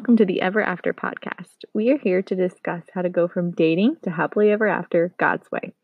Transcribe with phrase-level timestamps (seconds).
[0.00, 1.66] welcome to the Ever After podcast.
[1.74, 5.46] We are here to discuss how to go from dating to happily ever after God's
[5.52, 5.74] way.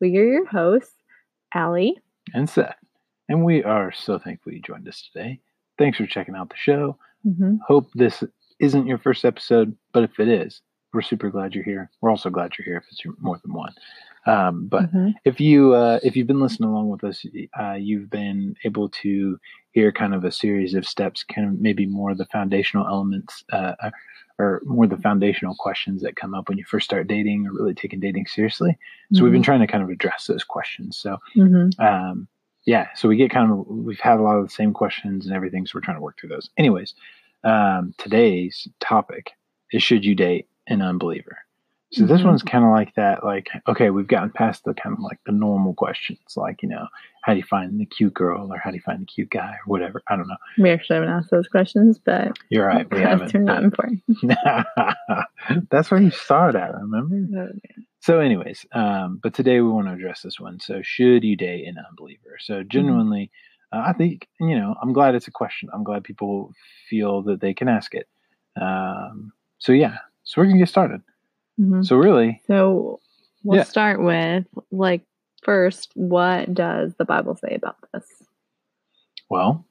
[0.00, 0.94] We are your hosts,
[1.52, 1.98] Allie
[2.32, 2.74] and Seth,
[3.28, 5.40] and we are so thankful you joined us today.
[5.76, 6.96] Thanks for checking out the show.
[7.26, 7.56] Mm-hmm.
[7.68, 8.24] Hope this
[8.60, 10.62] isn't your first episode, but if it is,
[10.94, 11.90] we're super glad you're here.
[12.00, 13.74] We're also glad you're here if it's more than one.
[14.26, 15.12] Um, but Mhm.
[15.26, 17.22] if you uh, if you've been listening along with us,
[17.60, 19.38] uh, you've been able to
[19.76, 23.44] hear kind of a series of steps, kind of maybe more of the foundational elements,
[23.52, 23.74] uh,
[24.38, 27.74] or more the foundational questions that come up when you first start dating or really
[27.74, 28.76] taking dating seriously.
[29.12, 30.96] So we've been trying to kind of address those questions.
[30.96, 31.78] So Mhm.
[31.78, 32.26] um,
[32.64, 35.34] yeah, so we get kind of we've had a lot of the same questions and
[35.36, 36.48] everything, so we're trying to work through those.
[36.56, 36.94] Anyways,
[37.44, 39.32] um, today's topic
[39.72, 41.36] is should you date an unbeliever?
[41.96, 42.26] So this Mhm.
[42.26, 43.24] one's kind of like that.
[43.24, 46.86] Like, okay, we've gotten past the kind of like the normal questions, like you know,
[47.22, 49.52] how do you find the cute girl or how do you find the cute guy
[49.52, 50.02] or whatever.
[50.06, 50.36] I don't know.
[50.58, 52.86] we actually haven't asked those questions, but You're right.
[52.90, 53.34] We they're haven't.
[53.34, 54.02] important.
[55.70, 56.74] That's where you started at.
[56.74, 57.52] Remember?
[58.00, 60.60] So, anyways, um, but today we want to address this one.
[60.60, 62.36] So, should you date an unbeliever?
[62.40, 63.30] So, genuinely,
[63.72, 65.68] uh, I think you know, I'm glad it's a question.
[65.72, 66.52] I'm glad people
[66.88, 68.06] feel that they can ask it.
[68.60, 71.00] Um, so, yeah, so we're gonna get started.
[71.58, 71.84] Mhm.
[71.86, 73.00] So, really, So
[73.44, 73.64] we'll Yeah.
[73.64, 75.02] start with like
[75.42, 78.06] first, what does the Bible say about this?
[79.30, 79.66] well,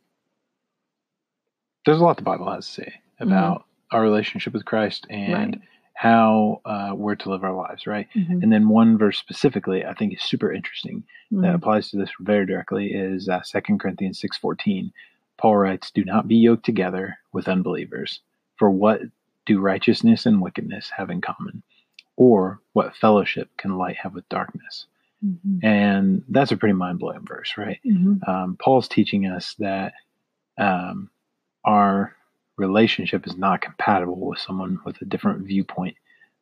[1.86, 5.61] there's a lot the Bible has to say about our relationship with Christ and Right.
[5.94, 8.08] how uh, we're to live our lives, right?
[8.16, 8.44] Mhm.
[8.44, 11.03] And then one verse specifically, I think, is super interesting.
[11.31, 11.56] that Mhm.
[11.56, 14.91] applies to this very directly is uh, 2 Corinthians 6:14.
[15.38, 18.22] Paul writes, "Do not be yoked together with unbelievers.
[18.58, 19.02] For what
[19.45, 21.63] do righteousness and wickedness have in common?
[22.18, 24.88] Or what fellowship can light have with darkness?"
[25.24, 25.64] Mhm.
[25.64, 27.80] And that's a pretty mind-blowing verse, right?
[27.86, 28.28] Mhm.
[28.28, 29.94] Um, Paul's teaching us that
[30.58, 31.09] um,
[31.66, 32.16] our
[32.58, 35.96] relationship is not compatible with someone with a different viewpoint,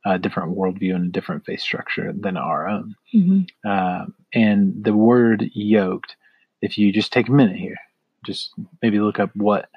[0.05, 2.95] a different worldview, and a different faith structure than our own.
[3.13, 3.47] Mhm.
[3.65, 6.15] Um, and the word yoked,
[6.61, 7.77] if you just take a minute here,
[8.25, 9.69] just maybe look up what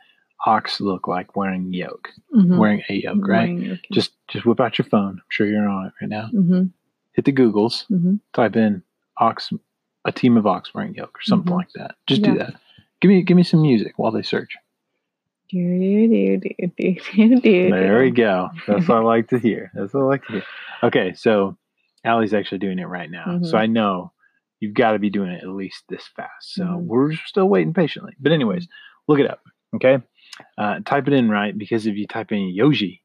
[0.45, 2.59] ox look like wearing yoke, Mhm.
[2.59, 3.51] wearing a yoke, right?
[3.59, 3.79] Yoke.
[3.93, 5.15] Just just whip out your phone.
[5.15, 6.29] I'm sure you're on it right now.
[6.33, 6.71] Mhm.
[7.13, 8.21] Hit the Googles, Mhm.
[8.35, 8.83] type in
[9.19, 9.53] ox,
[10.05, 11.57] a team of ox wearing yoke or something Mhm.
[11.57, 11.95] like that.
[12.07, 12.55] Just do that.
[13.01, 14.57] Give me give me some music while they search.
[15.49, 18.51] Do, do, do, do, do, do, There we go.
[18.67, 19.71] That's what I like to hear.
[19.75, 20.43] That's what I like to hear.
[20.83, 21.57] Okay, so
[22.05, 23.41] Allie's actually doing it right now.
[23.43, 24.13] So I know
[24.59, 26.55] you've got to be doing it at least this fast.
[26.55, 26.87] So Mhm.
[26.87, 28.15] we're still waiting patiently.
[28.19, 28.67] But anyways,
[29.07, 29.41] look it up.
[29.77, 30.03] Okay,
[30.59, 33.01] uh, type it in right because if you type in Yoji,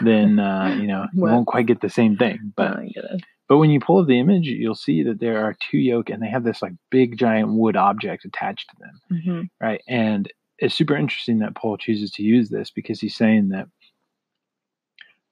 [0.00, 2.52] then uh, you know you won't quite get the same thing.
[2.56, 3.22] But Oh, it.
[3.48, 6.22] but when you pull up the image, you'll see that there are two yoke and
[6.22, 9.48] they have this like big giant wood object attached to them Mhm.
[9.60, 9.82] right?
[9.88, 13.68] And it's super interesting that Paul chooses to use this because he's saying that,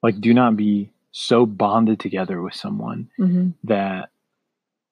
[0.03, 3.55] like, do not be so bonded together with someone Mhm.
[3.65, 4.11] that,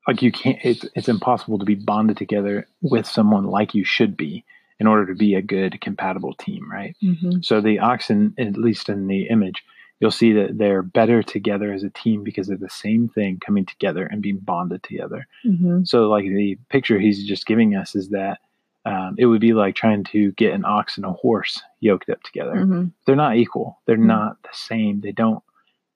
[0.08, 0.58] like, you can't.
[0.64, 4.44] It's it's impossible to be bonded together with someone like you should be
[4.80, 6.96] in order to be a good compatible team, right?
[7.02, 7.44] Mhm.
[7.44, 9.62] So the oxen, at least in the image,
[10.00, 13.64] you'll see that they're better together as a team because they're the same thing coming
[13.64, 15.26] together and being bonded together.
[15.44, 15.86] Mhm.
[15.86, 18.38] So, like the picture he's just giving us is that
[18.86, 22.22] um, it would be like trying to get an ox and a horse yoked up
[22.22, 22.54] together.
[22.56, 22.92] Mhm.
[23.06, 23.78] They're not equal.
[23.86, 24.06] They're Mhm.
[24.06, 25.00] not the same.
[25.00, 25.42] They don't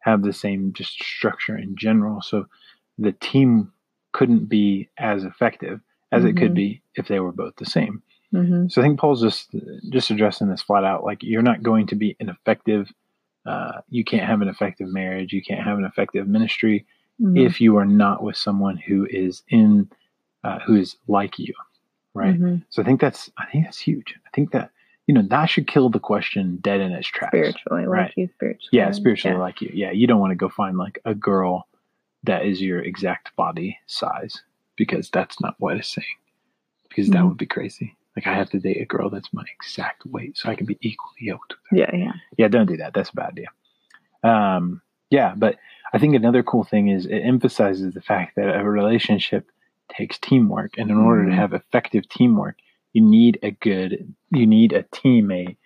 [0.00, 2.22] have the same just structure in general.
[2.22, 2.46] So,
[2.96, 3.70] the team
[4.12, 5.80] couldn't be as effective
[6.12, 6.54] as it could Mhm.
[6.54, 8.02] be if they were both the same.
[8.32, 8.70] Mhm.
[8.70, 9.50] So, I think Paul's just
[9.90, 11.04] just addressing this flat out.
[11.04, 12.92] Like, you're not going to be an effective.
[13.46, 15.32] Uh, you can't have an effective marriage.
[15.32, 16.84] You can't have an effective ministry
[17.20, 17.38] Mhm.
[17.46, 19.88] if you are not with someone who is in
[20.44, 21.52] uh, who is like you
[22.14, 22.62] right Mhm.
[22.68, 24.70] so i think that's i think that's huge i think that
[25.08, 28.68] you know that should kill the question dead in its tracks Spiritually, like you spiritually.
[28.70, 29.40] yeah spiritually Yeah.
[29.42, 31.66] like you yeah you don't want to go find like a girl
[32.22, 34.42] that is your exact body size
[34.76, 36.16] because that's not what it's saying
[36.88, 37.28] because that Mhm.
[37.30, 40.48] would be crazy like i have to date a girl that's my exact weight so
[40.50, 42.12] i can be equally yoked with her Yeah, yeah.
[42.36, 42.92] yeah, don't do that.
[42.94, 43.48] That's a bad idea.
[44.24, 45.56] Um, yeah, but
[45.92, 49.50] I think another cool thing is it emphasizes the fact that a relationship
[49.96, 51.34] takes teamwork, and in order to Mhm.
[51.42, 52.56] have effective teamwork,
[52.92, 55.56] you need a good, you need a teammate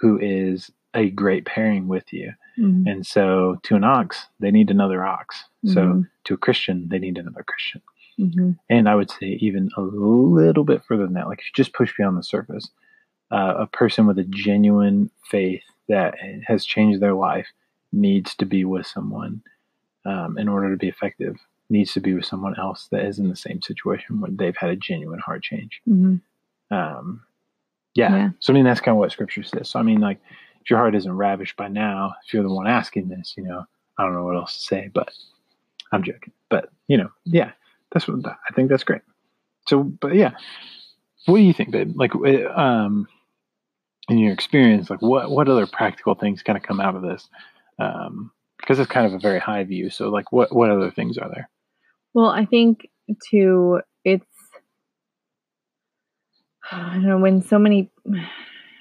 [0.00, 2.32] who is a great pairing with you.
[2.58, 2.90] Mhm.
[2.90, 5.48] And so, to an ox, they need another ox.
[5.64, 6.08] So, Mhm.
[6.24, 7.80] to a Christian, they need another Christian.
[8.20, 8.58] Mhm.
[8.68, 11.72] And I would say even a little bit further than that, like if you just
[11.74, 12.70] push beyond the surface,
[13.30, 16.14] uh, a person with a genuine faith that
[16.46, 17.48] has changed their life
[17.92, 19.42] needs to be with someone
[20.06, 21.36] um, in order to be effective,
[21.70, 24.70] needs to be with someone else that is in the same situation where they've had
[24.70, 25.80] a genuine heart change.
[25.88, 26.20] Mhm.
[26.70, 27.22] Um,
[27.94, 28.14] yeah.
[28.16, 28.30] Yeah.
[28.40, 29.68] So, I mean, that's kind of what scripture says.
[29.70, 30.20] So, I mean, like,
[30.62, 33.64] if your heart isn't ravished by now, if you're the one asking this, you know,
[33.98, 35.12] I don't know what else to say, but
[35.92, 36.32] I'm joking.
[36.48, 37.52] But you know, yeah,
[37.92, 38.70] that's what I think.
[38.70, 39.02] That's great.
[39.66, 40.32] So, but yeah,
[41.26, 41.92] what do you think, babe?
[41.94, 43.06] Like, uh, um,
[44.08, 47.28] in your experience, like what what other practical things kind of come out of this?
[47.78, 49.90] Um, because it's kind of a very high view.
[49.90, 51.48] So, like, what what other things are there?
[52.14, 52.88] Well, I think
[53.30, 54.24] too, it's
[56.70, 57.90] I don't know when so many.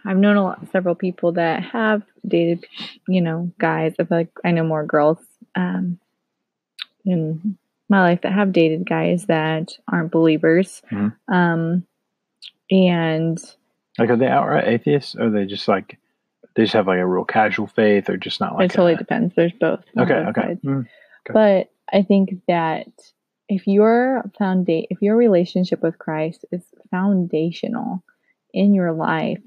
[0.06, 2.66] I've known a lot, several people that have dated,
[3.08, 3.94] you know, guys.
[4.00, 5.20] I feel like I know more girls
[5.56, 6.00] um,
[7.06, 7.58] in
[7.90, 10.82] my life that have dated guys that aren't believers.
[10.92, 11.34] Mm-hmm.
[11.34, 11.86] Um,
[12.72, 13.40] and
[13.98, 15.16] like, are they outright atheists?
[15.16, 15.98] Or are they just like
[16.56, 18.66] they just have like a real casual faith, or just not like?
[18.66, 19.34] It totally a, depends.
[19.36, 19.84] There's both.
[19.98, 20.14] Okay.
[20.14, 20.58] Both okay.
[20.64, 21.34] Mm, okay.
[21.34, 22.88] But I think that
[23.48, 28.04] if your founda- if your relationship with Christ is foundational
[28.54, 29.42] in your life,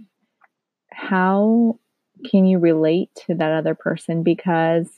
[0.91, 1.79] how
[2.31, 4.23] can you relate to that other person?
[4.23, 4.89] Because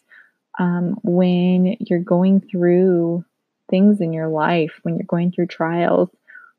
[0.58, 3.24] um, when you're going through
[3.74, 6.08] things in your life, when you're going through trials,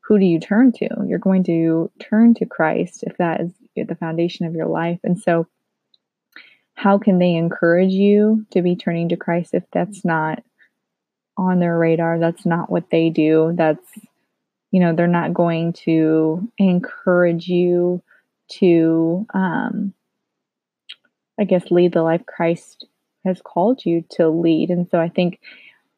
[0.00, 0.86] who do you turn to?
[1.08, 5.00] You're going to turn to Christ if that is the foundation of your life.
[5.02, 5.46] And so,
[6.74, 10.42] how can they encourage you to be turning to Christ if that's not
[11.38, 12.18] on their radar?
[12.18, 13.54] That's not what they do.
[13.56, 13.88] That's,
[14.70, 18.02] you know, they're not going to encourage you
[18.58, 19.94] to, um,
[21.40, 22.86] I guess, lead the life Christ
[23.24, 24.68] has called you to lead.
[24.68, 25.40] And so I think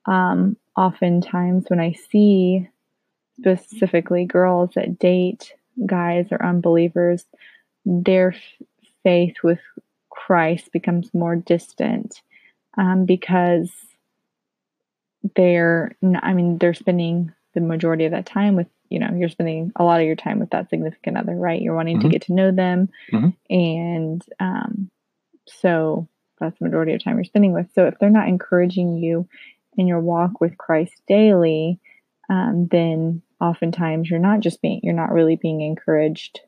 [0.07, 2.69] um, oftentimes when I see
[3.39, 5.53] specifically girls that date
[5.87, 7.25] guys or unbelievers,
[7.85, 8.67] their f-
[9.03, 9.61] faith with
[10.11, 12.23] Christ becomes more distant
[12.77, 13.71] um, because
[15.37, 19.73] they're, I mean, they're spending the majority of that time with, you know, you're spending
[19.77, 21.61] a lot of your time with that significant other, right?
[21.61, 22.09] You're wanting mm-hmm.
[22.09, 22.89] to get to know them.
[23.13, 23.55] Mm-hmm.
[23.55, 24.91] And um,
[25.47, 26.09] so
[26.41, 27.67] that's the majority of time you're spending with.
[27.75, 29.29] So if they're not encouraging you
[29.77, 31.79] in your walk with Christ daily,
[32.29, 36.41] um, then oftentimes you're not just being, you're not really being encouraged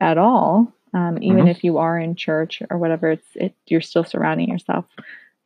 [0.00, 0.72] at all.
[0.94, 1.48] Um, even mm-hmm.
[1.48, 4.86] if you are in church or whatever, it's it, you're still surrounding yourself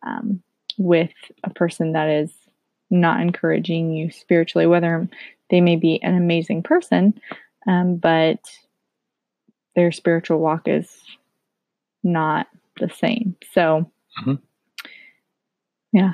[0.07, 0.43] um,
[0.79, 1.13] with
[1.45, 2.33] a person that is
[2.91, 5.09] not encouraging you spiritually, whether
[5.51, 7.21] they may be an amazing person,
[7.67, 8.39] um, but
[9.75, 10.89] their spiritual walk is
[12.03, 13.37] not the same.
[13.53, 13.91] So,
[14.21, 14.35] mm-hmm.
[15.93, 16.13] yeah,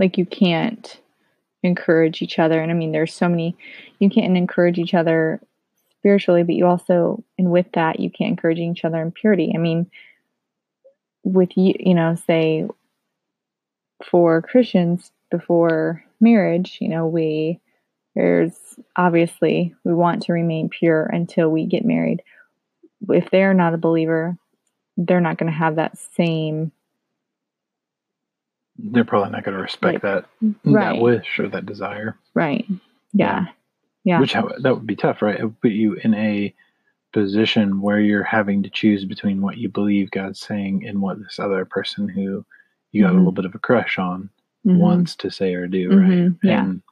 [0.00, 0.98] like you can't
[1.62, 2.60] encourage each other.
[2.60, 3.54] And I mean, there's so many,
[3.98, 5.40] you can't encourage each other
[5.98, 9.52] spiritually, but you also, and with that, you can't encourage each other in purity.
[9.54, 9.90] I mean,
[11.22, 12.66] with you, you know, say
[14.10, 17.60] for Christians before marriage, you know, we,
[18.14, 18.54] there's
[18.96, 22.22] obviously, we want to remain pure until we get married.
[23.10, 24.36] If they're not a believer,
[24.96, 26.72] they're not going to have that same
[28.84, 30.24] they're probably not going to respect like, that
[30.64, 30.94] right.
[30.94, 32.16] that wish or that desire.
[32.34, 32.66] Right.
[33.12, 33.44] Yeah.
[33.44, 33.46] Yeah.
[34.04, 34.20] yeah.
[34.20, 35.38] Which that would be tough, right?
[35.38, 36.54] It would put you in a
[37.12, 41.38] position where you're having to choose between what you believe God's saying and what this
[41.38, 42.44] other person who
[42.92, 43.16] you got mm-hmm.
[43.16, 44.30] a little bit of a crush on
[44.66, 44.78] mm-hmm.
[44.78, 46.10] wants to say or do, right?
[46.10, 46.46] Mm-hmm.
[46.46, 46.64] Yeah.
[46.64, 46.82] And,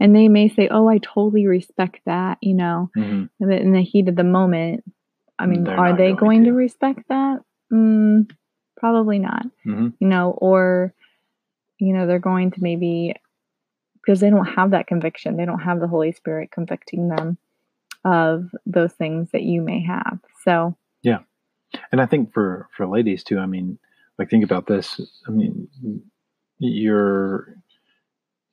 [0.00, 2.90] and they may say, "Oh, I totally respect that," you know.
[2.96, 3.50] Mm-hmm.
[3.50, 4.82] in the heat of the moment,
[5.38, 6.50] I mean, They're are they going, going to.
[6.50, 6.56] to.
[6.56, 7.40] respect that?
[7.72, 8.30] Mm,
[8.76, 9.46] probably not.
[9.64, 9.88] Mm-hmm.
[10.00, 10.92] You know, or
[11.84, 13.14] you know, they're going to maybe
[13.94, 15.36] because they don't have that conviction.
[15.36, 17.38] They don't have the Holy Spirit convicting them
[18.04, 20.18] of those things that you may have.
[20.44, 21.20] So, yeah.
[21.90, 23.78] And I think for for ladies too, I mean,
[24.18, 25.00] like think about this.
[25.26, 25.68] I mean,
[26.58, 27.56] you're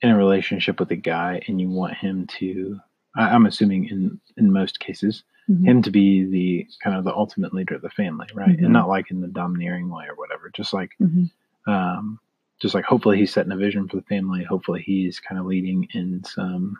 [0.00, 2.80] in a relationship with a guy and you want him to
[3.14, 5.64] I'm assuming in in most cases mm-hmm.
[5.64, 8.48] him to be the kind of the ultimate leader of the family, right?
[8.48, 8.64] Mm-hmm.
[8.64, 10.50] And not like in the domineering way or whatever.
[10.54, 11.70] Just like mm-hmm.
[11.70, 12.18] um
[12.62, 14.44] just like hopefully he's setting a vision for the family.
[14.44, 16.78] Hopefully he's kind of leading in some,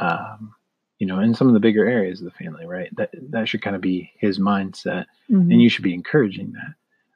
[0.00, 0.54] um,
[0.98, 2.88] you know, in some of the bigger areas of the family, right?
[2.96, 5.50] That that should kind of be his mindset, mm-hmm.
[5.50, 6.74] and you should be encouraging that.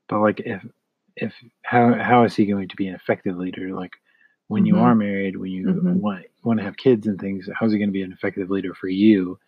[0.08, 0.62] But like, if
[1.16, 3.75] if how how is he going to be an effective leader?
[3.75, 3.92] Like
[4.49, 4.76] when mm-hmm.
[4.76, 6.00] you are married, when you mm-hmm.
[6.00, 8.75] want want to have kids and things, how's he going to be an effective leader
[8.75, 9.38] for you?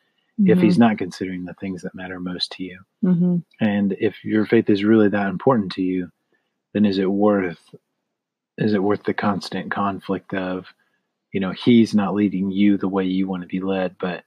[0.45, 0.85] If he's mm-hmm.
[0.85, 3.37] not considering the things that matter most to you, mm-hmm.
[3.61, 6.11] and if your faith is really that important to you,
[6.73, 7.61] then is it worth
[8.59, 10.67] is it worth the constant conflict of
[11.33, 14.25] you know he's not leading you the way you want to be led but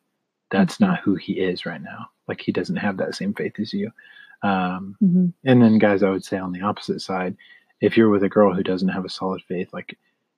[0.51, 0.86] that's mm-hmm.
[0.86, 3.91] not who he is right now like he doesn't have that same faith as you
[4.44, 5.27] um, mm-hmm.
[5.44, 7.36] and then guys i would say on the opposite side
[7.82, 9.98] if you're with a girl who doesn't have a solid faith like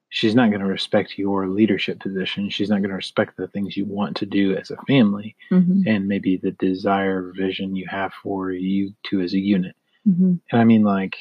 [0.09, 2.49] she's not going to respect your leadership position.
[2.49, 5.81] She's not going to respect the things you want to do as a family mm-hmm.
[5.85, 9.75] and maybe the desire vision you have for you two as a unit.
[10.07, 10.35] Mm-hmm.
[10.51, 11.17] And I mean, like,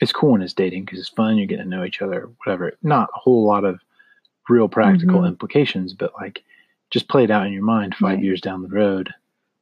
[0.00, 1.36] it's cool when it's dating because it's fun.
[1.36, 2.72] You're getting to know each other, whatever.
[2.82, 3.80] Not a whole lot of
[4.48, 5.28] real practical mm-hmm.
[5.28, 6.42] implications, but like,
[6.90, 8.22] just play it out in your mind five right.
[8.22, 9.12] years down the road.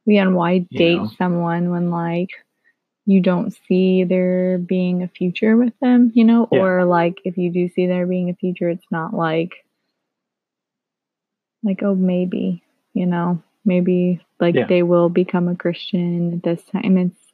[0.05, 1.11] Yeah, and why date know?
[1.17, 2.31] someone when like
[3.07, 6.61] you don't see there being a future with them, you know, yeah.
[6.61, 9.65] or like if you do see there being a future, it's not like
[11.63, 12.63] like oh maybe,
[12.93, 14.67] you know, maybe like yeah.
[14.67, 16.99] they will become a Christian at this time.
[16.99, 17.33] It's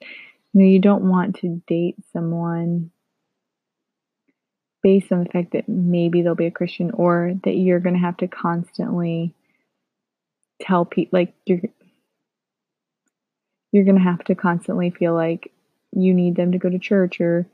[0.52, 2.90] you know, you don't want to date someone
[4.82, 8.00] based on the fact that maybe they'll be a Christian or that you're going to
[8.00, 9.34] have to constantly
[10.60, 11.60] tell people like you're
[13.72, 15.52] you're going to have to constantly feel like
[15.92, 17.46] you need them to go to church or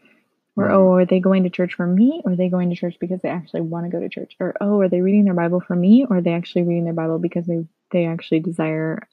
[0.57, 0.75] or right.
[0.75, 3.21] oh are they going to church for me or are they going to church because
[3.23, 5.77] they actually want to go to church or oh are they reading their bible for
[5.77, 9.07] me or are they actually reading their bible because they they actually desire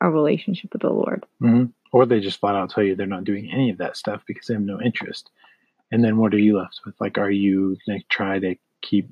[0.00, 1.66] a relationship with the lord mm-hmm.
[1.92, 4.46] Or they just flat out tell you they're not doing any of that stuff because
[4.46, 5.30] they have no interest.
[5.92, 6.94] And then what are you left with?
[7.00, 9.10] Like are you going to try to keep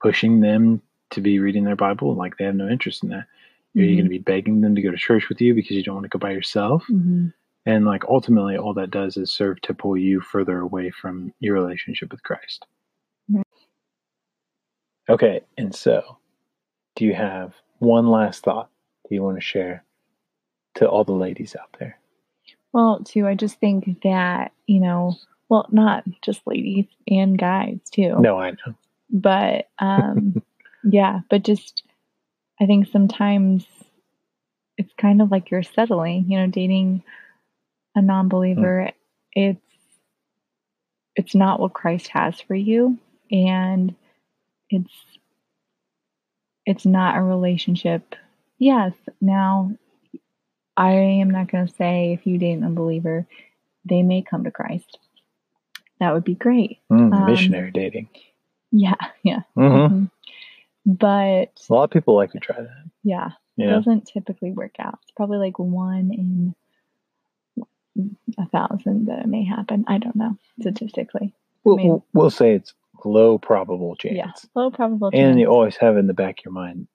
[0.00, 2.14] pushing them to be reading their bible?
[2.14, 3.26] Like they have no interest in that.
[3.76, 3.80] Mm-hmm.
[3.80, 5.82] are you going to be begging them to go to church with you because you
[5.82, 6.84] don't want to go by yourself?
[6.90, 7.28] Mm-hmm.
[7.66, 11.54] And like ultimately, all that does is serve to pull you further away from your
[11.54, 12.66] relationship with Christ.
[15.08, 16.18] Okay, and so
[16.96, 18.70] do you have one last thought
[19.02, 19.83] that you want to share
[20.74, 21.98] to all the ladies out there?
[22.72, 25.16] Well, too, I just think that, you know,
[25.48, 28.16] well, not just ladies and guys too.
[28.20, 28.74] No, I know.
[29.10, 30.42] But um
[30.84, 31.84] yeah, but just
[32.60, 33.66] I think sometimes
[34.76, 37.04] it's kind of like you're settling, you know, dating
[37.94, 38.92] a non-believer, mm.
[39.32, 39.60] it's
[41.14, 42.98] it's not what Christ has for you
[43.30, 43.94] and
[44.70, 44.92] it's
[46.66, 48.16] it's not a relationship.
[48.58, 49.76] Yes, now
[50.76, 53.26] I am not going to say if you date an unbeliever,
[53.84, 54.98] they may come to Christ.
[56.00, 56.80] That would be great.
[56.90, 58.08] Mm, um, missionary dating.
[58.72, 59.40] Yeah, yeah.
[59.56, 59.94] Mm-hmm.
[59.94, 60.04] Mm-hmm.
[60.86, 62.90] But a lot of people like to try that.
[63.02, 64.98] Yeah, yeah, it doesn't typically work out.
[65.02, 66.54] It's probably like one in
[68.38, 69.84] a thousand that it may happen.
[69.86, 71.32] I don't know statistically.
[71.62, 74.16] We'll, I mean, we'll say it's low probable chance.
[74.16, 75.22] Yeah, low probable chance.
[75.22, 76.86] And you always have in the back of your mind,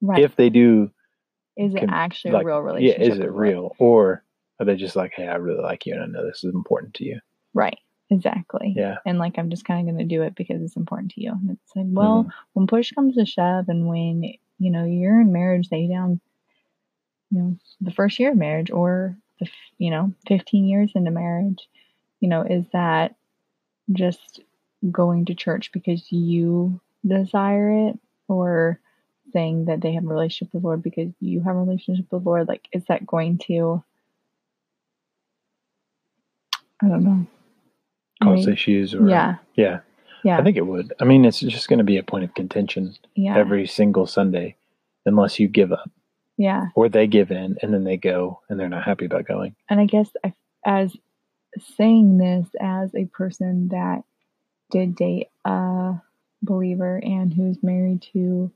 [0.00, 0.22] right.
[0.22, 0.90] if they do,
[1.56, 3.00] is it actually like, a real relationship?
[3.00, 4.24] Yeah, is it real, or
[4.58, 6.94] are they just like, hey, I really like you and I know this is important
[6.94, 7.20] to you?
[7.54, 7.78] Right.
[8.10, 8.74] Exactly.
[8.76, 8.96] Yeah.
[9.06, 11.30] And like, I'm just kind of going to do it because it's important to you.
[11.30, 12.30] And it's like, well, mm-hmm.
[12.54, 14.24] when push comes to shove, and when
[14.58, 16.20] you know you're in marriage, they down,
[17.30, 21.68] you know, the first year of marriage, or the you know 15 years into marriage
[22.20, 23.16] you know is that
[23.92, 24.40] just
[24.90, 28.78] going to church because you desire it or
[29.32, 32.22] saying that they have a relationship with the lord because you have a relationship with
[32.22, 33.82] the lord like is that going to
[36.82, 37.26] i don't know
[38.22, 39.80] cause issues or yeah yeah
[40.24, 42.34] yeah i think it would i mean it's just going to be a point of
[42.34, 43.36] contention yeah.
[43.36, 44.54] every single sunday
[45.06, 45.90] unless you give up
[46.40, 46.68] yeah.
[46.74, 49.54] Or they give in and then they go and they're not happy about going.
[49.68, 50.32] And I guess I,
[50.64, 50.96] as
[51.76, 54.04] saying this as a person that
[54.70, 56.00] did date a
[56.40, 58.50] believer and who's married to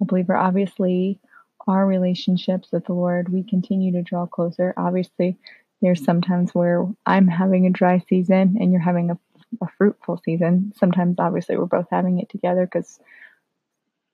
[0.00, 1.20] a believer, obviously
[1.66, 4.72] our relationships with the Lord, we continue to draw closer.
[4.76, 5.36] Obviously,
[5.82, 9.18] there's sometimes where I'm having a dry season and you're having a,
[9.60, 10.72] a fruitful season.
[10.76, 13.00] Sometimes, obviously, we're both having it together because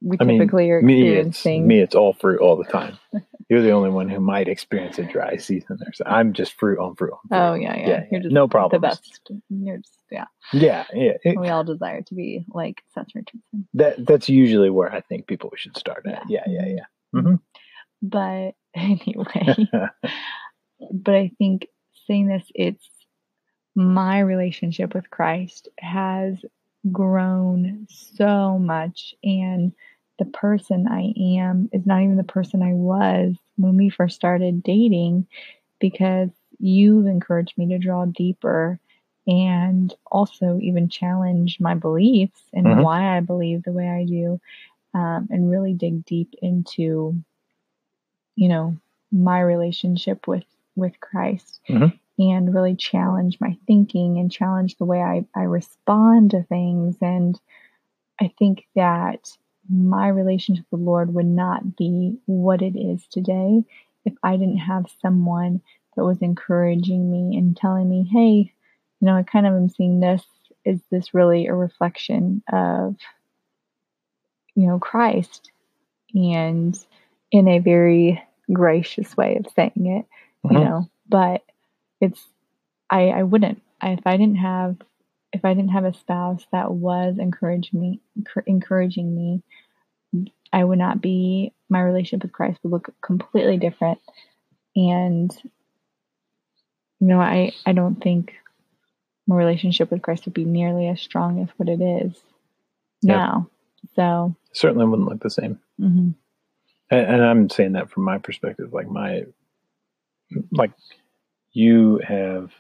[0.01, 1.67] we I typically mean, are experiencing.
[1.67, 2.99] Me, it's, me, it's all fruit all the time.
[3.53, 5.93] You're the only one who might experience a dry season there.
[5.93, 7.13] So I'm just fruit on fruit.
[7.13, 7.37] On fruit.
[7.37, 7.87] Oh yeah, yeah.
[7.87, 8.21] yeah, yeah.
[8.31, 8.81] no problem.
[8.81, 9.31] The best.
[9.51, 10.25] You're just yeah.
[10.55, 11.13] Yeah, yeah.
[11.23, 13.69] It, we all desire to be like Seth Richardson.
[13.75, 16.31] That that's usually where I think people should start at.
[16.31, 16.75] Yeah, yeah, yeah.
[16.77, 17.21] yeah.
[17.21, 17.35] Mm-hmm.
[18.01, 19.69] But anyway,
[20.91, 21.67] but I think
[22.07, 22.89] saying this, it's
[23.75, 26.39] my relationship with Christ has
[26.91, 29.75] grown so much and
[30.19, 34.63] the person I am is not even the person I was when we first started
[34.63, 35.27] dating
[35.81, 38.79] because you've encouraged me to draw deeper
[39.27, 42.83] and also even challenge my beliefs and mm-hmm.
[42.83, 44.41] why I believe the way I do
[44.95, 47.17] um, and really dig deep into
[48.35, 48.77] you know
[49.11, 51.95] my relationship with with Christ mm-hmm.
[52.23, 57.39] and really challenge my thinking and challenge the way I, I respond to things and
[58.21, 59.37] I think that
[59.69, 63.65] my relationship with the Lord would not be what it is today
[64.05, 65.61] if I didn't have someone
[65.97, 68.53] that was encouraging me and telling me, hey,
[69.01, 70.23] you know, I kind of am seeing this.
[70.65, 72.97] Is this really a reflection of
[74.55, 75.51] you know, Christ
[76.15, 76.79] and
[77.31, 80.07] in a very gracious way of saying it,
[80.47, 80.55] mm-hmm.
[80.55, 81.43] you know, but
[82.01, 82.23] it's,
[82.91, 84.77] I, I wouldn't, I, if I didn't have,
[85.33, 88.01] if I didn't have a spouse that was encouraging me,
[88.47, 89.43] encouraging me,
[90.53, 93.99] I would not be, my relationship with Christ would look completely different.
[94.77, 95.35] And,
[97.01, 98.35] you know, I, I don't think
[99.27, 102.15] my relationship with Christ would be nearly as strong as what it is
[103.01, 103.17] yep.
[103.17, 103.49] now.
[103.97, 105.59] So certainly wouldn't look the same.
[105.81, 106.11] Mm-hmm.
[106.91, 109.25] And, and I'm saying that from my perspective, like my,
[110.51, 110.73] like
[111.53, 112.53] you have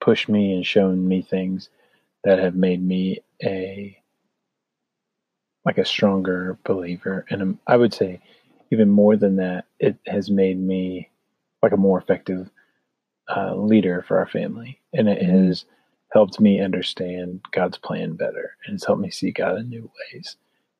[0.00, 1.68] pushed me and shown me things
[2.24, 3.96] that have made me a
[5.64, 8.20] like a stronger believer and i would say
[8.70, 11.08] even more than that it has made me
[11.62, 12.50] like a more effective
[13.34, 15.46] uh, leader for our family and it mm-hmm.
[15.46, 15.64] has
[16.12, 20.36] helped me understand god's plan better and it's helped me see god in new ways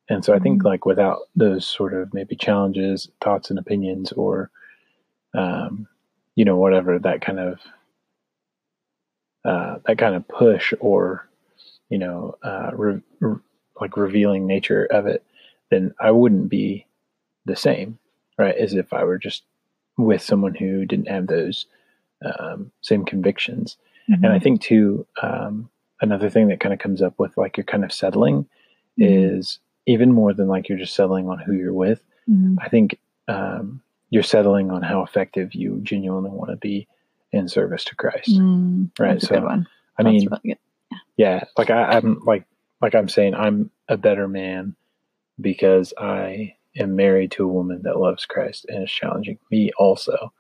[0.09, 0.69] and so I think mm-hmm.
[0.69, 4.51] like without those sort of maybe challenges, thoughts and opinions, or
[5.35, 5.87] um,
[6.35, 7.59] you know whatever that kind of
[9.45, 11.29] uh, that kind of push or
[11.95, 13.39] you know uh, re- re-
[13.81, 15.25] like revealing nature of it,
[15.71, 16.87] then I wouldn't be
[17.45, 18.01] the same,
[18.37, 18.57] right?
[18.57, 19.45] As if I were just
[19.97, 21.67] with someone who didn't have those
[22.25, 23.77] um, same convictions.
[24.11, 24.25] Mm-hmm.
[24.25, 25.71] And I think too, um,
[26.01, 28.43] another thing that kind of comes up with like you're kind of settling
[28.99, 29.37] mm-hmm.
[29.37, 32.03] is even more than like you're just settling on who you're with.
[32.29, 32.57] Mm-hmm.
[32.61, 32.99] I think
[33.29, 36.89] um, you're settling on how effective you genuinely want to be
[37.31, 38.31] in service to Christ.
[38.31, 39.23] Mm, right.
[39.23, 39.47] so,
[39.97, 40.59] I mean, really
[41.17, 41.45] yeah.
[41.57, 42.45] like I, I'm like,
[42.81, 44.77] like I'm saying, I'm a better man
[45.41, 50.33] because I am married to a woman that loves Christ and is challenging me also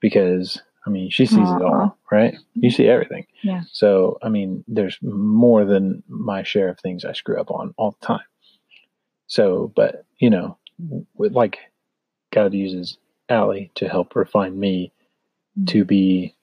[0.00, 1.60] because I mean, she sees Aww.
[1.60, 2.34] it all, right?
[2.54, 3.26] You see everything.
[3.42, 3.62] Yeah.
[3.72, 7.94] So, I mean, there's more than my share of things I screw up on all
[8.00, 8.24] the time.
[9.26, 10.56] So, but you know,
[11.14, 11.58] with like
[12.32, 12.96] God uses
[13.28, 14.92] Allie to help refine me
[15.66, 15.86] to mm.
[15.86, 16.34] be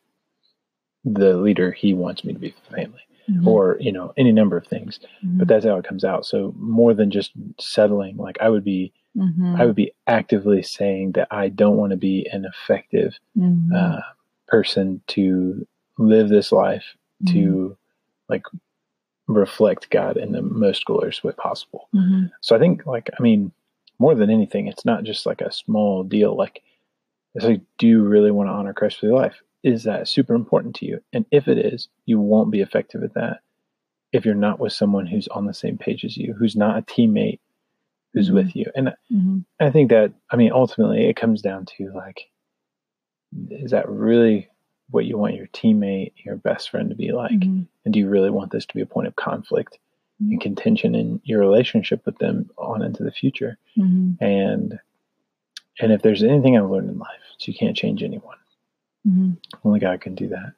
[1.03, 3.47] the leader He wants me to be for the family, mm-hmm.
[3.47, 4.99] or you know, any number of things.
[5.23, 5.39] Mm-hmm.
[5.39, 6.25] But that's how it comes out.
[6.25, 9.55] So more than just settling, like I would be, mm-hmm.
[9.55, 13.73] I would be actively saying that I don't want to be an effective mm-hmm.
[13.75, 14.01] uh,
[14.47, 15.65] person to
[15.97, 16.83] live this life
[17.27, 17.73] to mm-hmm.
[18.27, 18.43] like
[19.27, 21.89] reflect God in the most glorious way possible.
[21.95, 22.25] Mm-hmm.
[22.41, 23.51] So I think, like, I mean,
[23.97, 26.35] more than anything, it's not just like a small deal.
[26.35, 26.61] Like,
[27.33, 29.35] it's like, do you really want to honor Christ with your life?
[29.65, 31.01] Is that super important to you?
[31.12, 33.39] And if it is, you won't be effective at that
[34.13, 36.84] if you're not with someone who's on the same page as you, who's not a
[36.84, 37.39] teammate,
[38.13, 38.36] who's mm-hmm.
[38.36, 38.67] with you.
[38.75, 39.39] And mm-hmm.
[39.60, 42.30] I think that, I mean, ultimately, it comes down to like,
[43.49, 44.47] is that really
[44.91, 47.32] what you want your teammate, your best friend to be like?
[47.32, 47.63] Mm-hmm.
[47.84, 49.80] And do you really want this to be a point of conflict
[50.21, 50.34] mm-hmm.
[50.34, 53.58] and contention in your relationship with them on into the future?
[53.75, 54.23] Mm-hmm.
[54.23, 54.80] And
[55.80, 58.38] and if there's anything I've learned in life, it's you can't change anyone.
[59.07, 59.33] Mm-hmm.
[59.63, 60.53] Only God can do that.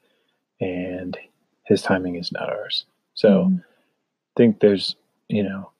[0.60, 1.17] And
[1.65, 2.86] his timing is not ours.
[3.13, 3.57] So mm-hmm.
[3.57, 4.95] I think there's,
[5.27, 5.71] you know,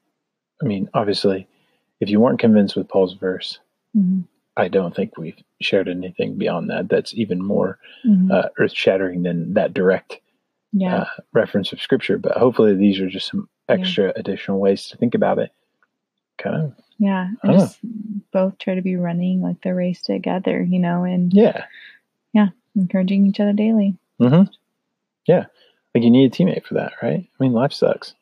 [0.62, 1.48] I mean, obviously,
[2.00, 3.60] if you weren't convinced with Paul's verse,
[3.96, 4.22] mm-hmm.
[4.58, 8.32] I don't think we've shared anything beyond that that's even more mm-hmm.
[8.32, 10.20] uh, earth shattering than that direct
[10.74, 11.02] yeah.
[11.02, 12.18] uh, reference of scripture.
[12.18, 14.14] But hopefully, these are just some extra yeah.
[14.16, 15.52] additional ways to think about it.
[16.38, 16.74] Kind of.
[17.00, 17.30] Yeah.
[17.46, 17.80] Just
[18.32, 21.66] both try to be running like the race together, you know, and yeah.
[22.34, 22.50] Yeah.
[22.76, 23.98] Encouraging each other daily.
[24.22, 24.52] Mm-hmm.
[25.28, 25.46] Yeah.
[25.94, 27.28] Like you need a teammate for that, right?
[27.28, 28.14] I mean, life sucks.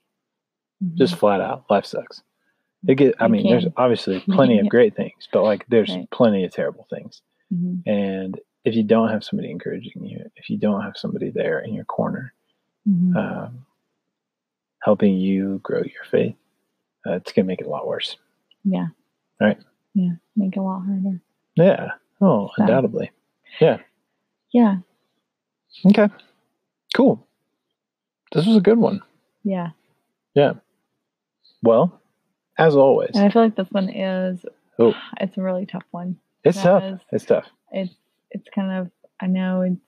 [0.84, 0.98] Mm-hmm.
[0.98, 2.22] Just flat out, life sucks.
[2.88, 3.52] It get, I mean, can.
[3.52, 6.10] there's obviously plenty of great things, but like there's right.
[6.12, 7.22] plenty of terrible things.
[7.54, 7.90] Mm-hmm.
[7.90, 11.74] And if you don't have somebody encouraging you, if you don't have somebody there in
[11.74, 12.34] your corner,
[12.88, 13.16] mm-hmm.
[13.16, 13.66] um,
[14.84, 16.36] helping you grow your faith,
[17.08, 18.18] uh, it's going to make it a lot worse.
[18.64, 18.88] Yeah.
[19.40, 19.58] Right.
[19.94, 20.14] Yeah.
[20.36, 21.22] Make it a lot harder.
[21.56, 21.92] Yeah.
[22.22, 22.64] Oh, so.
[22.64, 23.12] undoubtedly.
[23.60, 23.78] Yeah.
[24.56, 24.78] Yeah.
[25.86, 26.08] Okay.
[26.96, 27.28] Cool.
[28.32, 29.02] This was a good one.
[29.44, 29.72] Yeah.
[30.34, 30.54] Yeah.
[31.62, 32.02] Well,
[32.58, 33.12] as always.
[33.16, 34.46] And I feel like this one is
[34.80, 34.94] oh.
[35.20, 36.16] it's a really tough one.
[36.46, 37.02] It's tough.
[37.12, 37.44] It's tough.
[37.74, 37.94] It's
[38.32, 38.92] it's kind of
[39.22, 39.82] I know it's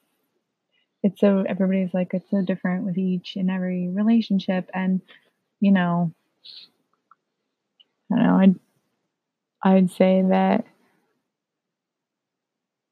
[1.01, 4.99] it's so everybody's like it's so different with each and every relationship and
[5.61, 6.13] you know
[8.11, 8.55] I don't know, I'd
[9.63, 10.65] I'd say that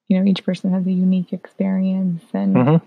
[0.08, 2.86] you know each person has a unique experience and mm-hmm.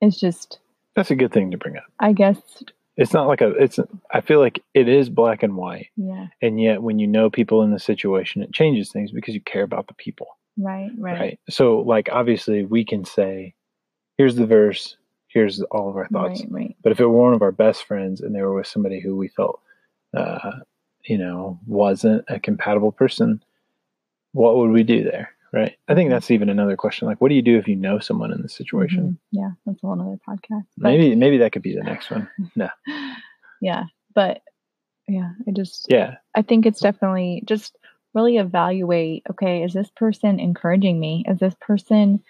[0.00, 0.58] it's just
[0.96, 1.84] that's a good thing to bring up.
[2.00, 2.38] I guess
[2.96, 3.78] it's not like a it's
[4.10, 7.62] i feel like it is black and white yeah and yet when you know people
[7.62, 11.40] in the situation it changes things because you care about the people right right right
[11.48, 13.54] so like obviously we can say
[14.16, 14.96] here's the verse
[15.28, 16.76] here's all of our thoughts right, right.
[16.82, 19.16] but if it were one of our best friends and they were with somebody who
[19.16, 19.60] we felt
[20.16, 20.50] uh,
[21.08, 23.42] you know, wasn't a compatible person,
[24.32, 25.30] what would we do there?
[25.52, 25.76] Right.
[25.88, 27.08] I think that's even another question.
[27.08, 29.18] Like, what do you do if you know someone in this situation?
[29.32, 29.38] Mm-hmm.
[29.38, 30.66] Yeah, that's a whole other podcast.
[30.76, 30.90] But...
[30.90, 32.28] Maybe, maybe that could be the next one.
[32.56, 32.68] No.
[33.60, 33.84] yeah,
[34.14, 34.42] but
[35.06, 37.76] yeah, I just yeah, I think it's definitely just
[38.14, 39.22] really evaluate.
[39.30, 41.24] Okay, is this person encouraging me?
[41.26, 42.22] Is this person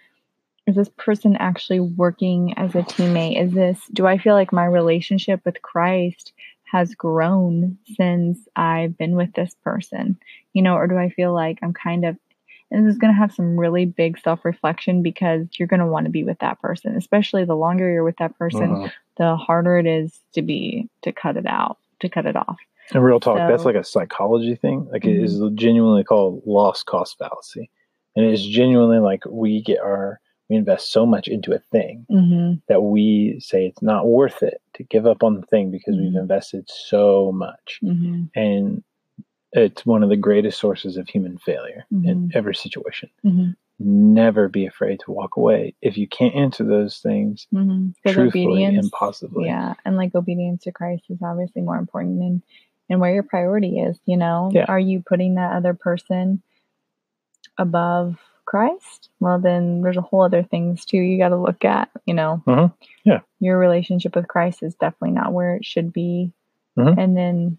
[0.67, 3.43] is this person actually working as a teammate?
[3.43, 6.33] Is this do I feel like my relationship with Christ
[6.71, 10.19] has grown since I've been with this person?
[10.53, 12.17] You know, or do I feel like I'm kind of
[12.71, 15.87] and this is going to have some really big self reflection because you're going to
[15.87, 18.89] want to be with that person, especially the longer you're with that person, uh-huh.
[19.17, 22.59] the harder it is to be to cut it out, to cut it off.
[22.93, 24.89] And real talk, so, that's like a psychology thing.
[24.91, 25.21] Like mm-hmm.
[25.21, 25.57] it is mm-hmm.
[25.57, 27.71] genuinely called lost cost fallacy.
[28.17, 32.07] And it is genuinely like we get our we invest so much into a thing
[32.11, 32.55] mm-hmm.
[32.69, 36.05] that we say it's not worth it to give up on the thing because mm-hmm.
[36.05, 37.79] we've invested so much.
[37.85, 38.25] Mm-hmm.
[38.35, 38.83] And
[39.53, 42.27] it's one of the greatest sources of human failure in mm-hmm.
[42.35, 43.11] every situation.
[43.25, 43.51] Mm-hmm.
[43.81, 47.91] Never be afraid to walk away if you can't answer those things mm-hmm.
[48.11, 49.47] truthfully and possibly.
[49.47, 52.43] Yeah, and like obedience to Christ is obviously more important and
[52.91, 53.97] and where your priority is.
[54.05, 54.65] You know, yeah.
[54.67, 56.43] are you putting that other person
[57.57, 59.11] above Christ?
[59.21, 61.89] Well, then there's a whole other things too you got to look at.
[62.05, 62.75] You know, mm-hmm.
[63.05, 66.33] yeah, your relationship with Christ is definitely not where it should be,
[66.77, 66.99] mm-hmm.
[66.99, 67.59] and then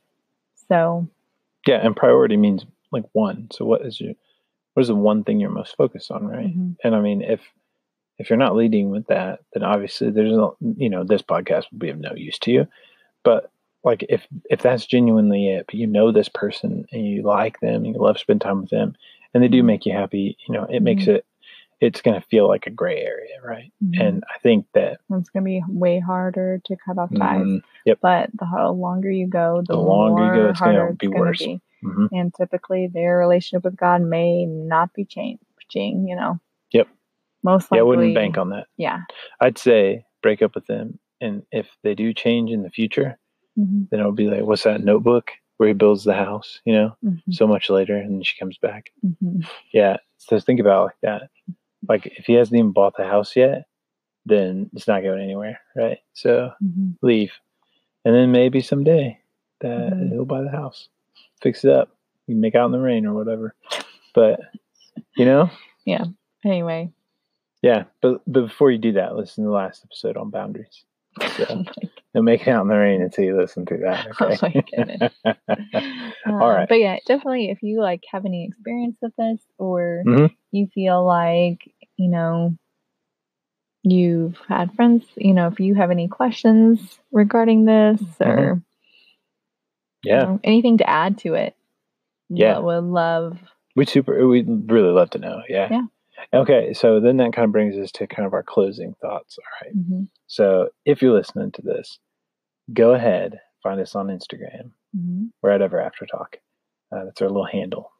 [0.68, 1.08] so
[1.68, 3.50] yeah, and priority means like one.
[3.52, 4.14] So what is your
[4.74, 6.48] what is the one thing you're most focused on, right?
[6.48, 6.72] Mm-hmm.
[6.84, 7.42] And I mean, if
[8.18, 11.80] if you're not leading with that, then obviously there's no, you know, this podcast will
[11.80, 12.68] be of no use to you.
[13.24, 13.52] But
[13.84, 17.86] like if if that's genuinely it, but you know this person and you like them
[17.86, 18.96] and you love spend time with them
[19.34, 19.68] and they do mm-hmm.
[19.68, 20.84] make you happy, you know, it mm-hmm.
[20.84, 21.26] makes it
[21.82, 23.72] it's going to feel like a gray area, right?
[23.84, 24.02] Mm-hmm.
[24.02, 27.42] And I think that it's going to be way harder to cut off ties.
[27.42, 27.58] Mm-hmm.
[27.86, 28.00] Yep.
[28.02, 31.40] But the longer you go, the, the longer you go, it's going to be worse.
[31.40, 31.62] Be.
[31.84, 32.06] Mm-hmm.
[32.12, 35.40] And typically, their relationship with God may not be changing.
[35.74, 36.40] You know.
[36.72, 36.88] Yep.
[37.44, 37.78] Most likely.
[37.78, 38.68] Yeah, I wouldn't bank on that.
[38.76, 39.02] Yeah.
[39.40, 43.18] I'd say break up with them, and if they do change in the future,
[43.58, 43.84] mm-hmm.
[43.90, 45.32] then it'll be like, what's that notebook?
[45.60, 47.32] where he builds the house, you know, mm-hmm.
[47.34, 48.92] so much later, and then she comes back.
[49.06, 49.42] Mm-hmm.
[49.74, 51.24] Yeah, so think about like that.
[51.88, 53.66] Like if he hasn't even bought the house yet,
[54.26, 56.00] then it's not going anywhere, right?
[56.14, 56.92] So mm-hmm.
[57.02, 57.32] leave,
[58.06, 59.20] and then maybe someday
[59.62, 60.10] that mm-hmm.
[60.10, 60.90] he'll buy the house,
[61.42, 61.90] fix it up,
[62.28, 63.56] you make out in the rain or whatever.
[64.14, 64.40] But
[65.16, 65.50] you know,
[65.86, 66.06] yeah.
[66.46, 66.92] Anyway,
[67.62, 67.84] yeah.
[68.02, 70.86] But but before you do that, listen to the last episode on boundaries.
[71.36, 71.64] So, oh
[72.14, 74.08] no making out in the rain until you listen to that.
[74.22, 74.38] Okay?
[74.42, 75.14] Oh my goodness.
[76.26, 76.62] All right.
[76.62, 80.34] Um, but yeah, definitely if you like have any experience with this or mm-hmm.
[80.52, 82.56] you feel like, you know,
[83.84, 88.30] you've had friends, you know, if you have any questions regarding this mm-hmm.
[88.30, 88.64] or
[90.04, 91.56] yeah, you know, anything to add to it.
[92.30, 92.60] Yeah.
[92.60, 93.38] Would love.
[93.76, 95.42] We super, we'd really love to know.
[95.48, 95.68] Yeah.
[95.72, 95.86] Yeah.
[96.34, 99.38] Okay, so then that kind of brings us to kind of our closing thoughts.
[99.38, 99.78] All right.
[99.78, 100.04] mm-hmm.
[100.28, 102.00] So if you're listening to this,
[102.74, 104.72] go ahead, find us on Instagram.
[104.96, 105.26] Mm-hmm.
[105.42, 106.38] We're at Ever After Talk.
[106.92, 107.92] Uh, that's our little handle,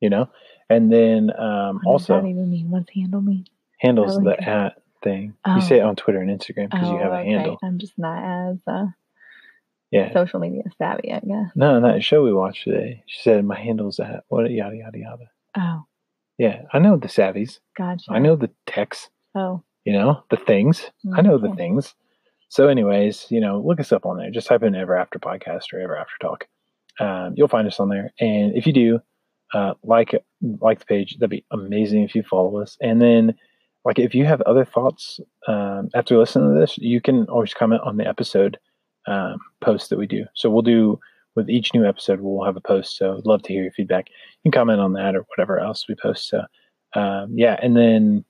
[0.00, 0.28] you know.
[0.70, 2.70] And then um, what also, does that even mean?
[2.70, 3.46] What's handle mean?
[3.80, 5.34] Handles like the at thing.
[5.44, 5.56] Oh.
[5.56, 7.30] You say it on Twitter and Instagram because oh, you have a okay.
[7.30, 7.58] handle.
[7.62, 8.86] I'm just not as uh,
[9.90, 11.52] yeah social media savvy, I guess.
[11.54, 13.02] No, that show we watched today.
[13.06, 15.30] She said my handle's at what yada yada yada.
[15.56, 15.84] Oh.
[16.38, 17.58] Yeah, I know the savvies.
[17.76, 18.10] Gotcha.
[18.10, 19.10] I know the techs.
[19.34, 19.62] Oh.
[19.84, 20.80] You know, the things.
[21.04, 21.18] Mm-hmm.
[21.18, 21.94] I know the things.
[22.48, 24.30] So, anyways, you know, look us up on there.
[24.30, 26.46] Just type in Ever After Podcast or Ever After Talk.
[27.00, 28.12] Um, you'll find us on there.
[28.20, 29.00] And if you do,
[29.54, 30.14] uh, like
[30.60, 32.76] like the page, that'd be amazing if you follow us.
[32.80, 33.34] And then,
[33.84, 37.82] like, if you have other thoughts um, after listening to this, you can always comment
[37.82, 38.58] on the episode
[39.06, 40.24] um, post that we do.
[40.34, 41.00] So we'll do
[41.38, 42.98] with each new episode, we'll have a post.
[42.98, 44.08] So love to hear your feedback.
[44.08, 46.28] You can comment on that or whatever else we post.
[46.28, 46.42] So
[46.94, 48.24] um, yeah, and then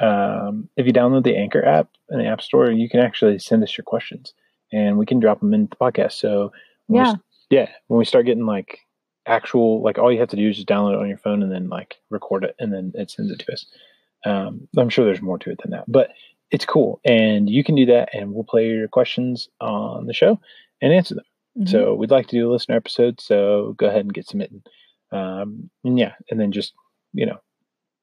[0.00, 3.62] um, if you download the Anchor app in the App Store, you can actually send
[3.62, 4.34] us your questions,
[4.72, 6.12] and we can drop them into the podcast.
[6.12, 6.52] So
[6.88, 8.80] yeah, we, yeah, when we start getting like
[9.26, 11.50] actual, like all you have to do is just download it on your phone and
[11.50, 13.66] then like record it, and then it sends it to us.
[14.26, 16.10] Um, I'm sure there's more to it than that, but
[16.50, 20.38] it's cool, and you can do that, and we'll play your questions on the show
[20.82, 21.24] and answer them.
[21.60, 21.70] Mm-hmm.
[21.70, 23.20] So we'd like to do a listener episode.
[23.20, 24.62] So go ahead and get submitting.
[25.12, 26.72] Um, and yeah, and then just
[27.12, 27.38] you know,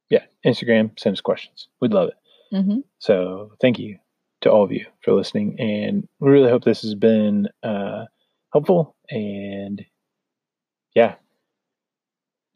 [0.10, 1.68] yeah, Instagram send us questions.
[1.82, 2.56] We'd love it.
[2.56, 2.80] Mm-hmm.
[3.00, 3.98] So thank you
[4.42, 8.06] to all of you for listening, and we really hope this has been uh,
[8.52, 8.96] helpful.
[9.10, 9.84] And
[10.94, 11.16] yeah,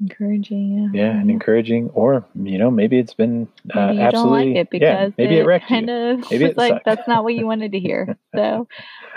[0.02, 0.92] encouraging.
[0.94, 1.04] Yeah.
[1.04, 5.10] yeah, and encouraging, or you know, maybe it's been uh, maybe absolutely like it yeah,
[5.18, 5.96] maybe it, it kind you.
[5.96, 8.18] of maybe it's like that's not what you wanted to hear.
[8.34, 8.66] So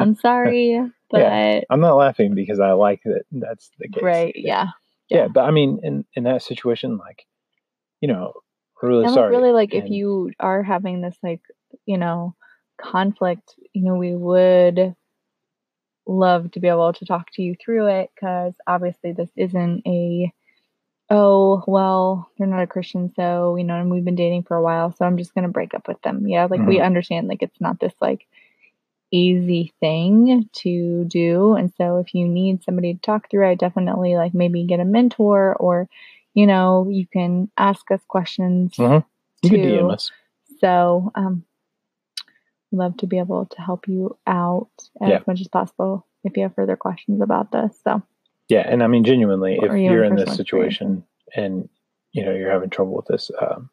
[0.00, 0.80] I'm sorry
[1.14, 1.60] But yeah.
[1.70, 4.02] I'm not laughing because I like that that's the case.
[4.02, 4.34] Right.
[4.36, 4.70] Yeah.
[5.08, 5.18] Yeah.
[5.18, 5.28] yeah.
[5.28, 7.24] But I mean, in, in that situation, like,
[8.00, 8.32] you know,
[8.82, 9.30] really and sorry.
[9.30, 11.40] Really, like, and, if you are having this, like,
[11.86, 12.34] you know,
[12.80, 14.96] conflict, you know, we would
[16.06, 20.32] love to be able to talk to you through it because obviously this isn't a
[21.10, 24.62] oh well they're not a christian so you know and we've been dating for a
[24.62, 26.68] while so i'm just going to break up with them yeah like mm-hmm.
[26.68, 28.26] we understand like it's not this like
[29.14, 34.16] easy thing to do and so if you need somebody to talk through i definitely
[34.16, 35.88] like maybe get a mentor or
[36.34, 39.06] you know you can ask us questions mm-hmm.
[39.46, 39.56] you too.
[39.56, 40.10] can DM us
[40.60, 41.44] so um
[42.72, 44.68] love to be able to help you out
[45.00, 45.20] as yeah.
[45.26, 48.02] much as possible if you have further questions about this so
[48.48, 51.68] yeah, and I mean genuinely, if you're in this situation and
[52.12, 53.70] you know you're having trouble with this, um,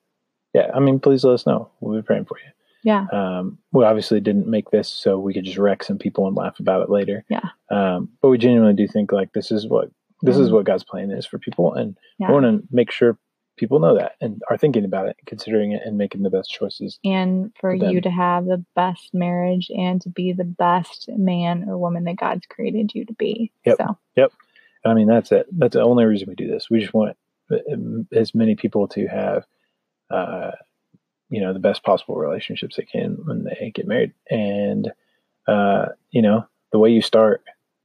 [0.54, 1.70] yeah, I mean please let us know.
[1.80, 2.52] We'll be praying for you.
[2.84, 3.06] Yeah.
[3.12, 6.60] Um, we obviously didn't make this so we could just wreck some people and laugh
[6.60, 7.24] about it later.
[7.30, 7.50] Yeah.
[7.70, 9.90] Um, but we genuinely do think like this is what
[10.24, 12.28] this mm is what God's plan is for people, and yeah.
[12.28, 13.18] I want to make sure
[13.58, 17.00] people know that and are thinking about it, considering it, and making the best choices.
[17.04, 21.66] And for, for you to have the best marriage and to be the best man
[21.68, 23.52] or woman that God's created you to be.
[23.66, 23.78] Yep.
[23.78, 23.98] So.
[24.16, 24.32] Yep.
[24.86, 25.48] I mean, that's it.
[25.52, 26.70] That's the only reason we do this.
[26.70, 27.16] We just want
[28.12, 29.46] as many people to have,
[30.10, 30.52] uh,
[31.32, 34.14] you know, the best possible relationships they can when they get married.
[34.30, 34.92] And,
[35.48, 37.42] uh, you know, the way you start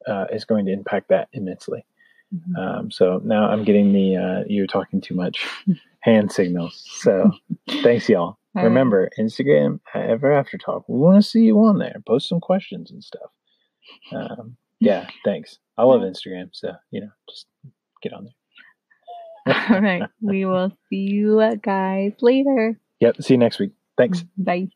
[0.07, 1.87] uh, is going to impact that immensely.
[2.35, 2.57] Mm-hmm.
[2.57, 5.47] Um, so now I'm getting the uh, you're talking too much
[6.01, 6.85] hand signals.
[7.01, 7.31] So
[7.83, 8.37] thanks, y'all.
[8.57, 9.25] All Remember, right.
[9.25, 10.89] Instagram Ever After Talk.
[10.89, 12.03] We want to see you on there.
[12.07, 13.31] Post some questions and stuff.
[14.13, 15.59] Um, yeah, thanks.
[15.79, 17.47] I love Instagram, so you know, just
[18.03, 18.33] get on there.
[19.71, 20.03] All right.
[20.21, 22.81] We will see you guys later.
[23.01, 23.23] Yep.
[23.23, 23.73] See you next week.
[23.97, 24.25] Thanks.
[24.37, 24.69] Bye.